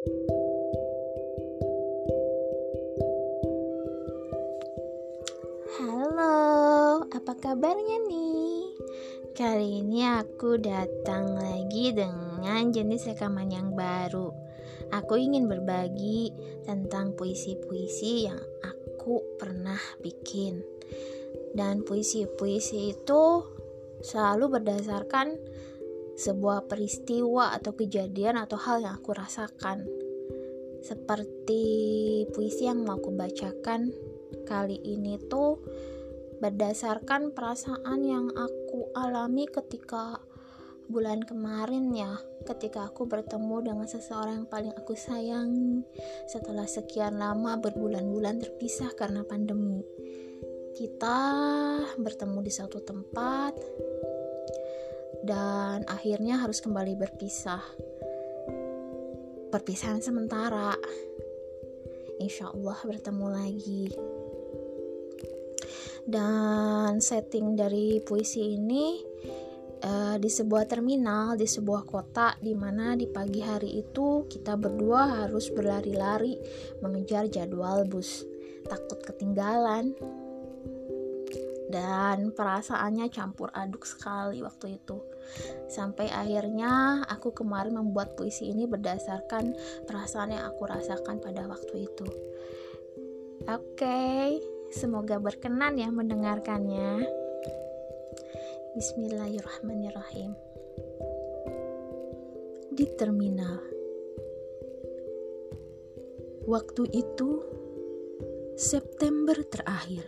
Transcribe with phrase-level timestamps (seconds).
[0.00, 0.16] Halo,
[7.04, 8.80] apa kabarnya nih?
[9.36, 14.32] Kali ini aku datang lagi dengan jenis rekaman yang baru.
[14.88, 16.32] Aku ingin berbagi
[16.64, 20.64] tentang puisi-puisi yang aku pernah bikin.
[21.52, 23.44] Dan puisi-puisi itu
[24.00, 25.36] selalu berdasarkan
[26.20, 29.88] sebuah peristiwa atau kejadian atau hal yang aku rasakan.
[30.84, 31.64] Seperti
[32.36, 33.88] puisi yang mau aku bacakan
[34.44, 35.64] kali ini tuh
[36.44, 40.20] berdasarkan perasaan yang aku alami ketika
[40.90, 42.18] bulan kemarin ya
[42.50, 45.84] ketika aku bertemu dengan seseorang yang paling aku sayang
[46.26, 49.86] setelah sekian lama berbulan-bulan terpisah karena pandemi
[50.74, 51.18] kita
[51.94, 53.54] bertemu di satu tempat
[55.20, 57.60] dan akhirnya harus kembali berpisah.
[59.50, 60.72] Perpisahan sementara.
[62.20, 63.84] Insya Allah bertemu lagi.
[66.06, 68.98] Dan setting dari puisi ini
[69.84, 75.24] uh, di sebuah terminal di sebuah kota di mana di pagi hari itu kita berdua
[75.24, 76.40] harus berlari-lari
[76.80, 78.24] mengejar jadwal bus.
[78.64, 79.92] Takut ketinggalan.
[81.70, 85.09] Dan perasaannya campur aduk sekali waktu itu
[85.70, 89.54] sampai akhirnya aku kemarin membuat puisi ini berdasarkan
[89.86, 92.06] perasaan yang aku rasakan pada waktu itu
[93.46, 94.40] oke okay.
[94.70, 97.02] Semoga berkenan ya mendengarkannya.
[98.78, 100.30] Bismillahirrahmanirrahim.
[102.70, 103.58] Di terminal.
[106.46, 107.42] Waktu itu
[108.54, 110.06] September terakhir.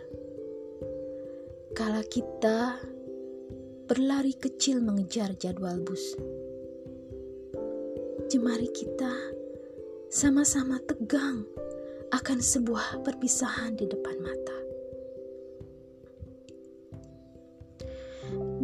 [1.75, 2.79] Kala kita
[3.93, 6.17] berlari kecil mengejar jadwal bus.
[8.25, 9.13] Jemari kita
[10.09, 11.45] sama-sama tegang
[12.09, 14.59] akan sebuah perpisahan di depan mata.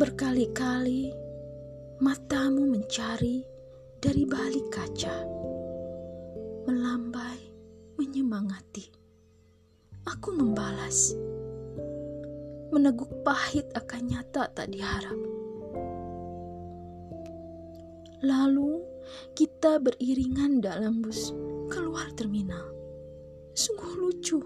[0.01, 1.13] Berkali-kali
[2.01, 3.45] matamu mencari
[4.01, 5.13] dari balik kaca,
[6.65, 7.37] melambai,
[8.01, 8.89] menyemangati.
[10.09, 11.13] Aku membalas,
[12.69, 15.17] meneguk pahit akan nyata tak diharap.
[18.25, 18.83] Lalu
[19.33, 21.31] kita beriringan dalam bus
[21.71, 22.79] keluar terminal
[23.59, 24.39] Sungguh lucu,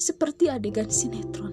[0.00, 1.52] seperti adegan sinetron.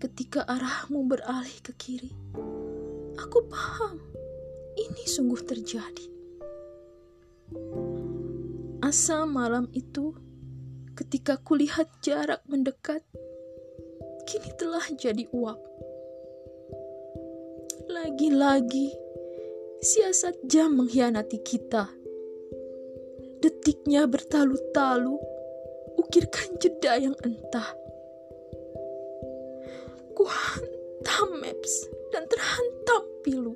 [0.00, 2.08] Ketika arahmu beralih ke kiri,
[3.20, 4.00] aku paham
[4.80, 6.08] ini sungguh terjadi.
[8.80, 10.16] Asa malam itu,
[10.98, 13.06] ketika kulihat jarak mendekat,
[14.26, 15.62] kini telah jadi uap.
[17.86, 18.90] Lagi-lagi,
[19.78, 21.98] siasat jam mengkhianati kita
[23.38, 25.14] Detiknya bertalu-talu,
[25.94, 27.70] ukirkan jeda yang entah.
[30.18, 33.54] Ku hantam maps dan terhantam pilu.